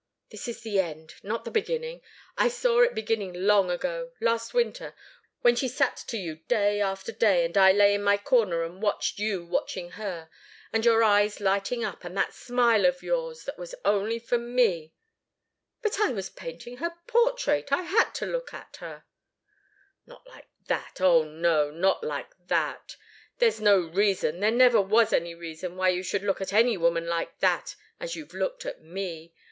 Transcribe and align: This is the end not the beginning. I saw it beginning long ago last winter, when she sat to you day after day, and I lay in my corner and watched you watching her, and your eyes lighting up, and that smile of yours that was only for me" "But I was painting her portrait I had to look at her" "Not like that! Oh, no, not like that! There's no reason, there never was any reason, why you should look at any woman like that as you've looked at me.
This 0.31 0.47
is 0.47 0.61
the 0.63 0.79
end 0.79 1.13
not 1.21 1.45
the 1.45 1.51
beginning. 1.51 2.01
I 2.35 2.47
saw 2.47 2.81
it 2.81 2.95
beginning 2.95 3.33
long 3.33 3.69
ago 3.69 4.13
last 4.19 4.51
winter, 4.51 4.95
when 5.41 5.55
she 5.55 5.67
sat 5.67 5.95
to 6.07 6.17
you 6.17 6.37
day 6.47 6.81
after 6.81 7.11
day, 7.11 7.45
and 7.45 7.55
I 7.55 7.71
lay 7.71 7.93
in 7.93 8.01
my 8.03 8.17
corner 8.17 8.63
and 8.63 8.81
watched 8.81 9.19
you 9.19 9.45
watching 9.45 9.91
her, 9.91 10.27
and 10.73 10.83
your 10.83 11.03
eyes 11.03 11.39
lighting 11.39 11.83
up, 11.83 12.03
and 12.03 12.17
that 12.17 12.33
smile 12.33 12.87
of 12.87 13.03
yours 13.03 13.43
that 13.45 13.59
was 13.59 13.75
only 13.85 14.17
for 14.17 14.39
me" 14.39 14.91
"But 15.83 15.99
I 15.99 16.09
was 16.11 16.31
painting 16.31 16.77
her 16.77 16.95
portrait 17.05 17.71
I 17.71 17.83
had 17.83 18.15
to 18.15 18.25
look 18.25 18.55
at 18.55 18.77
her" 18.77 19.03
"Not 20.07 20.25
like 20.25 20.47
that! 20.65 20.99
Oh, 20.99 21.25
no, 21.25 21.69
not 21.69 22.03
like 22.03 22.31
that! 22.47 22.95
There's 23.37 23.61
no 23.61 23.77
reason, 23.79 24.39
there 24.39 24.49
never 24.49 24.81
was 24.81 25.13
any 25.13 25.35
reason, 25.35 25.75
why 25.75 25.89
you 25.89 26.01
should 26.01 26.23
look 26.23 26.41
at 26.41 26.53
any 26.53 26.75
woman 26.75 27.05
like 27.05 27.37
that 27.41 27.75
as 27.99 28.15
you've 28.15 28.33
looked 28.33 28.65
at 28.65 28.81
me. 28.81 29.35